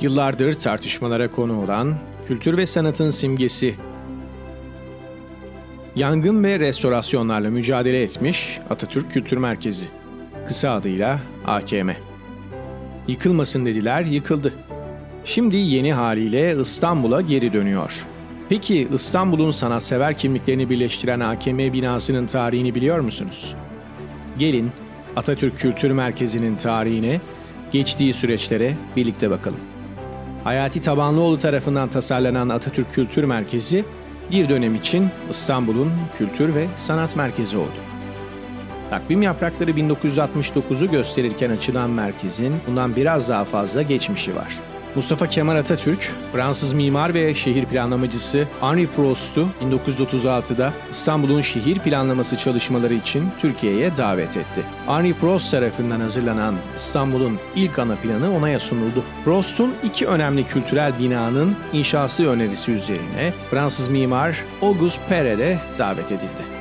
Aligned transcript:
Yıllardır 0.00 0.52
tartışmalara 0.52 1.30
konu 1.30 1.62
olan 1.64 1.94
kültür 2.28 2.56
ve 2.56 2.66
sanatın 2.66 3.10
simgesi 3.10 3.74
yangın 5.96 6.44
ve 6.44 6.60
restorasyonlarla 6.60 7.50
mücadele 7.50 8.02
etmiş 8.02 8.58
Atatürk 8.70 9.10
Kültür 9.10 9.36
Merkezi. 9.36 9.86
Kısa 10.48 10.70
adıyla 10.70 11.20
AKM. 11.46 11.90
Yıkılmasın 13.08 13.66
dediler, 13.66 14.02
yıkıldı. 14.02 14.52
Şimdi 15.24 15.56
yeni 15.56 15.92
haliyle 15.92 16.56
İstanbul'a 16.60 17.20
geri 17.20 17.52
dönüyor. 17.52 18.06
Peki 18.48 18.88
İstanbul'un 18.94 19.50
sanatsever 19.50 20.18
kimliklerini 20.18 20.70
birleştiren 20.70 21.20
AKM 21.20 21.58
binasının 21.58 22.26
tarihini 22.26 22.74
biliyor 22.74 23.00
musunuz? 23.00 23.54
Gelin 24.38 24.70
Atatürk 25.16 25.58
Kültür 25.58 25.90
Merkezi'nin 25.90 26.56
tarihine, 26.56 27.20
geçtiği 27.72 28.14
süreçlere 28.14 28.74
birlikte 28.96 29.30
bakalım. 29.30 29.75
Hayati 30.46 30.80
Tabanlıoğlu 30.80 31.38
tarafından 31.38 31.90
tasarlanan 31.90 32.48
Atatürk 32.48 32.92
Kültür 32.92 33.24
Merkezi 33.24 33.84
bir 34.30 34.48
dönem 34.48 34.74
için 34.74 35.08
İstanbul'un 35.30 35.92
kültür 36.18 36.54
ve 36.54 36.66
sanat 36.76 37.16
merkezi 37.16 37.56
oldu. 37.56 37.76
Takvim 38.90 39.22
yaprakları 39.22 39.70
1969'u 39.70 40.90
gösterirken 40.90 41.50
açılan 41.50 41.90
merkezin 41.90 42.54
bundan 42.66 42.96
biraz 42.96 43.28
daha 43.28 43.44
fazla 43.44 43.82
geçmişi 43.82 44.36
var. 44.36 44.56
Mustafa 44.96 45.26
Kemal 45.28 45.56
Atatürk, 45.56 46.12
Fransız 46.32 46.72
mimar 46.72 47.14
ve 47.14 47.34
şehir 47.34 47.64
planlamacısı 47.64 48.46
Henri 48.60 48.86
Prost'u 48.86 49.48
1936'da 49.62 50.72
İstanbul'un 50.90 51.42
şehir 51.42 51.78
planlaması 51.78 52.36
çalışmaları 52.36 52.94
için 52.94 53.24
Türkiye'ye 53.38 53.96
davet 53.96 54.36
etti. 54.36 54.62
Henri 54.86 55.14
Prost 55.14 55.50
tarafından 55.50 56.00
hazırlanan 56.00 56.54
İstanbul'un 56.76 57.38
ilk 57.56 57.78
ana 57.78 57.96
planı 57.96 58.36
onaya 58.36 58.60
sunuldu. 58.60 59.04
Prost'un 59.24 59.74
iki 59.84 60.06
önemli 60.06 60.46
kültürel 60.46 60.92
binanın 60.98 61.56
inşası 61.72 62.26
önerisi 62.28 62.72
üzerine 62.72 63.32
Fransız 63.50 63.88
mimar 63.88 64.44
Auguste 64.62 65.02
Perret 65.08 65.38
de 65.38 65.58
davet 65.78 66.12
edildi. 66.12 66.55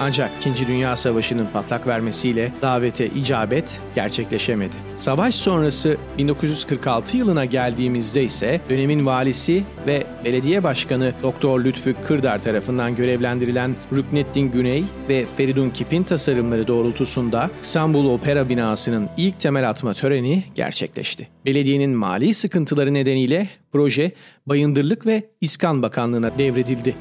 Ancak 0.00 0.30
2. 0.46 0.66
Dünya 0.66 0.96
Savaşı'nın 0.96 1.46
patlak 1.52 1.86
vermesiyle 1.86 2.52
davete 2.62 3.06
icabet 3.06 3.80
gerçekleşemedi. 3.94 4.76
Savaş 4.96 5.34
sonrası 5.34 5.96
1946 6.18 7.16
yılına 7.16 7.44
geldiğimizde 7.44 8.24
ise 8.24 8.60
dönemin 8.70 9.06
valisi 9.06 9.62
ve 9.86 10.06
belediye 10.24 10.62
başkanı 10.62 11.12
Doktor 11.22 11.64
Lütfü 11.64 11.94
Kırdar 12.06 12.42
tarafından 12.42 12.96
görevlendirilen 12.96 13.76
Rükneddin 13.92 14.50
Güney 14.50 14.84
ve 15.08 15.26
Feridun 15.36 15.70
Kip'in 15.70 16.02
tasarımları 16.02 16.66
doğrultusunda 16.66 17.50
İstanbul 17.60 18.10
Opera 18.10 18.48
binasının 18.48 19.08
ilk 19.16 19.40
temel 19.40 19.68
atma 19.70 19.94
töreni 19.94 20.44
gerçekleşti. 20.54 21.28
Belediyenin 21.44 21.90
mali 21.90 22.34
sıkıntıları 22.34 22.94
nedeniyle 22.94 23.48
proje 23.72 24.12
Bayındırlık 24.46 25.06
ve 25.06 25.22
İskan 25.40 25.82
Bakanlığı'na 25.82 26.38
devredildi. 26.38 26.94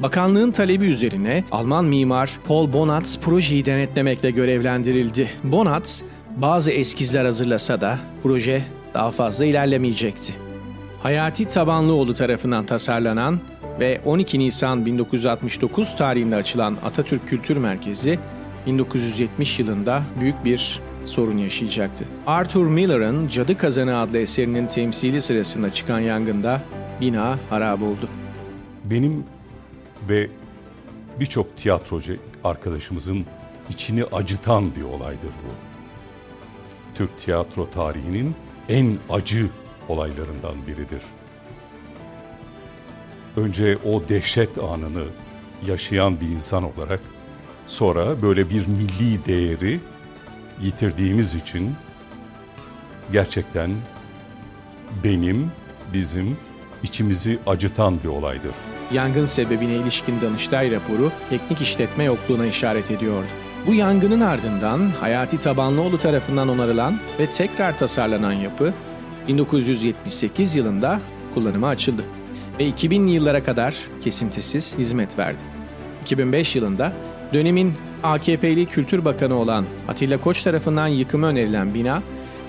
Bakanlığın 0.00 0.50
talebi 0.50 0.84
üzerine 0.86 1.44
Alman 1.52 1.84
mimar 1.84 2.38
Paul 2.48 2.72
Bonatz 2.72 3.18
projeyi 3.18 3.64
denetlemekle 3.64 4.30
görevlendirildi. 4.30 5.30
Bonatz 5.44 6.02
bazı 6.36 6.70
eskizler 6.70 7.24
hazırlasa 7.24 7.80
da 7.80 7.98
proje 8.22 8.62
daha 8.94 9.10
fazla 9.10 9.44
ilerlemeyecekti. 9.44 10.34
Hayati 11.02 11.44
Tabanlıoğlu 11.44 12.14
tarafından 12.14 12.66
tasarlanan 12.66 13.40
ve 13.80 14.00
12 14.04 14.38
Nisan 14.38 14.86
1969 14.86 15.96
tarihinde 15.96 16.36
açılan 16.36 16.76
Atatürk 16.84 17.28
Kültür 17.28 17.56
Merkezi 17.56 18.18
1970 18.66 19.58
yılında 19.58 20.02
büyük 20.20 20.44
bir 20.44 20.80
sorun 21.04 21.38
yaşayacaktı. 21.38 22.04
Arthur 22.26 22.66
Miller'ın 22.66 23.28
Cadı 23.28 23.58
Kazanı 23.58 23.98
adlı 23.98 24.18
eserinin 24.18 24.66
temsili 24.66 25.20
sırasında 25.20 25.72
çıkan 25.72 26.00
yangında 26.00 26.62
bina 27.00 27.38
harap 27.50 27.82
oldu. 27.82 28.08
Benim 28.84 29.24
ve 30.08 30.30
birçok 31.20 31.56
tiyatrocu 31.56 32.16
arkadaşımızın 32.44 33.26
içini 33.70 34.04
acıtan 34.04 34.74
bir 34.76 34.82
olaydır 34.82 35.30
bu. 35.30 35.52
Türk 36.94 37.18
tiyatro 37.18 37.70
tarihinin 37.70 38.34
en 38.68 38.98
acı 39.10 39.50
olaylarından 39.88 40.66
biridir. 40.66 41.02
Önce 43.36 43.78
o 43.84 44.08
dehşet 44.08 44.58
anını 44.58 45.04
yaşayan 45.66 46.20
bir 46.20 46.26
insan 46.26 46.62
olarak 46.62 47.00
sonra 47.66 48.22
böyle 48.22 48.50
bir 48.50 48.66
milli 48.66 49.24
değeri 49.24 49.80
yitirdiğimiz 50.62 51.34
için 51.34 51.74
gerçekten 53.12 53.70
benim, 55.04 55.52
bizim 55.92 56.36
içimizi 56.86 57.38
acıtan 57.46 58.02
bir 58.04 58.08
olaydır. 58.08 58.54
Yangın 58.92 59.26
sebebine 59.26 59.74
ilişkin 59.74 60.20
Danıştay 60.20 60.70
raporu 60.70 61.12
teknik 61.30 61.60
işletme 61.60 62.04
yokluğuna 62.04 62.46
işaret 62.46 62.90
ediyordu. 62.90 63.26
Bu 63.66 63.74
yangının 63.74 64.20
ardından 64.20 64.90
Hayati 65.00 65.38
Tabanlıoğlu 65.38 65.98
tarafından 65.98 66.48
onarılan 66.48 66.98
ve 67.18 67.26
tekrar 67.26 67.78
tasarlanan 67.78 68.32
yapı 68.32 68.72
1978 69.28 70.56
yılında 70.56 71.00
kullanıma 71.34 71.68
açıldı 71.68 72.02
ve 72.58 72.68
2000'li 72.68 73.10
yıllara 73.10 73.44
kadar 73.44 73.74
kesintisiz 74.04 74.74
hizmet 74.78 75.18
verdi. 75.18 75.38
2005 76.02 76.56
yılında 76.56 76.92
dönemin 77.32 77.74
AKP'li 78.02 78.66
Kültür 78.66 79.04
Bakanı 79.04 79.34
olan 79.34 79.64
Atilla 79.88 80.20
Koç 80.20 80.42
tarafından 80.42 80.86
yıkımı 80.88 81.26
önerilen 81.26 81.74
bina, 81.74 82.02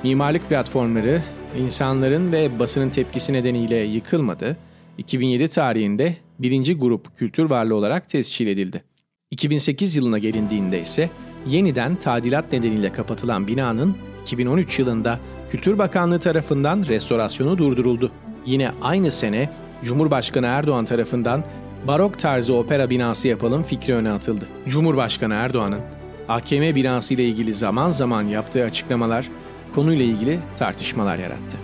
mimarlık 0.04 0.50
platformları 0.50 1.22
insanların 1.58 2.32
ve 2.32 2.60
basının 2.60 2.90
tepkisi 2.90 3.34
nedeniyle 3.34 3.76
yıkılmadı. 3.76 4.58
2007 4.98 5.48
tarihinde 5.48 6.16
birinci 6.40 6.78
grup 6.78 7.18
kültür 7.18 7.50
varlığı 7.50 7.76
olarak 7.76 8.10
tescil 8.10 8.48
edildi. 8.48 8.84
2008 9.32 9.96
yılına 9.96 10.18
gelindiğinde 10.18 10.82
ise 10.82 11.10
yeniden 11.48 11.96
tadilat 11.96 12.52
nedeniyle 12.52 12.92
kapatılan 12.92 13.48
binanın 13.48 13.98
2013 14.24 14.80
yılında 14.80 15.20
Kültür 15.50 15.78
Bakanlığı 15.78 16.20
tarafından 16.20 16.86
restorasyonu 16.88 17.58
durduruldu. 17.58 18.12
Yine 18.46 18.72
aynı 18.82 19.12
sene 19.12 19.50
Cumhurbaşkanı 19.84 20.46
Erdoğan 20.46 20.86
tarafından 20.86 21.44
barok 21.88 22.20
tarzı 22.20 22.54
opera 22.54 22.90
binası 22.90 23.28
yapalım 23.28 23.64
fikri 23.64 23.94
öne 23.94 24.12
atıldı. 24.12 24.48
Cumhurbaşkanı 24.68 25.34
Erdoğan'ın 25.34 25.82
AKM 26.28 26.76
binası 26.76 27.14
ile 27.14 27.26
ilgili 27.26 27.54
zaman 27.54 27.92
zaman 27.92 28.24
yaptığı 28.24 28.64
açıklamalar 28.64 29.28
konuyla 29.78 30.06
ilgili 30.06 30.40
tartışmalar 30.60 31.18
yarattı. 31.18 31.58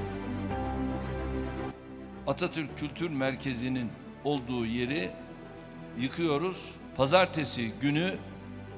Atatürk 2.28 2.78
Kültür 2.78 3.10
Merkezi'nin 3.10 3.90
olduğu 4.24 4.66
yeri 4.66 5.12
yıkıyoruz. 6.02 6.58
Pazartesi 6.98 7.72
günü 7.82 8.14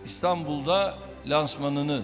İstanbul'da 0.06 0.96
lansmanını 1.28 2.02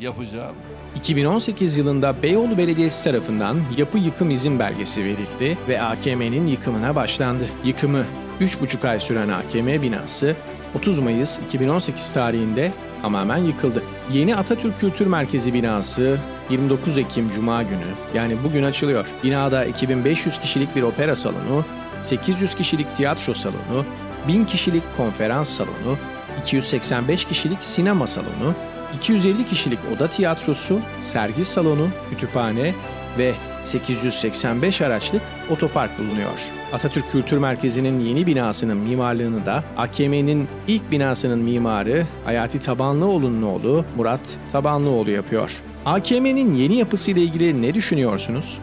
yapacağım. 0.00 0.56
2018 0.96 1.76
yılında 1.76 2.22
Beyoğlu 2.22 2.58
Belediyesi 2.58 3.04
tarafından 3.04 3.56
yapı 3.76 3.98
yıkım 3.98 4.30
izin 4.30 4.58
belgesi 4.58 5.04
verildi 5.04 5.58
ve 5.68 5.82
AKM'nin 5.82 6.46
yıkımına 6.46 6.94
başlandı. 6.96 7.48
Yıkımı 7.64 8.04
3,5 8.40 8.88
ay 8.88 9.00
süren 9.00 9.28
AKM 9.28 9.82
binası 9.82 10.36
30 10.74 10.98
Mayıs 10.98 11.38
2018 11.38 12.12
tarihinde 12.12 12.72
tamamen 13.02 13.38
yıkıldı. 13.38 13.82
Yeni 14.12 14.36
Atatürk 14.36 14.80
Kültür 14.80 15.06
Merkezi 15.06 15.54
binası 15.54 16.18
29 16.50 16.98
Ekim 16.98 17.30
Cuma 17.30 17.62
günü 17.62 17.86
yani 18.14 18.36
bugün 18.44 18.62
açılıyor. 18.62 19.06
Binada 19.24 19.64
2500 19.64 20.38
kişilik 20.38 20.76
bir 20.76 20.82
opera 20.82 21.16
salonu, 21.16 21.64
800 22.02 22.54
kişilik 22.54 22.96
tiyatro 22.96 23.34
salonu, 23.34 23.84
1000 24.28 24.44
kişilik 24.44 24.82
konferans 24.96 25.48
salonu, 25.48 25.98
285 26.42 27.24
kişilik 27.24 27.58
sinema 27.60 28.06
salonu, 28.06 28.54
250 28.96 29.46
kişilik 29.46 29.78
oda 29.96 30.08
tiyatrosu, 30.08 30.80
sergi 31.02 31.44
salonu, 31.44 31.88
kütüphane 32.10 32.74
ve 33.18 33.32
885 33.64 34.82
araçlık 34.82 35.22
otopark 35.50 35.98
bulunuyor. 35.98 36.40
Atatürk 36.72 37.12
Kültür 37.12 37.38
Merkezi'nin 37.38 38.00
yeni 38.00 38.26
binasının 38.26 38.76
mimarlığını 38.76 39.46
da 39.46 39.64
AKM'nin 39.76 40.48
ilk 40.68 40.90
binasının 40.90 41.38
mimarı 41.38 42.06
Hayati 42.24 42.60
Tabanlıoğlu'nun 42.60 43.42
oğlu 43.42 43.84
Murat 43.96 44.36
Tabanlıoğlu 44.52 45.10
yapıyor. 45.10 45.62
AKM'nin 45.86 46.54
yeni 46.54 46.76
yapısıyla 46.76 47.22
ilgili 47.22 47.62
ne 47.62 47.74
düşünüyorsunuz? 47.74 48.58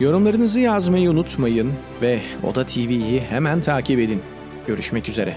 Yorumlarınızı 0.00 0.60
yazmayı 0.60 1.10
unutmayın 1.10 1.72
ve 2.02 2.20
Oda 2.42 2.66
TV'yi 2.66 3.20
hemen 3.20 3.60
takip 3.60 4.00
edin. 4.00 4.22
Görüşmek 4.66 5.08
üzere. 5.08 5.36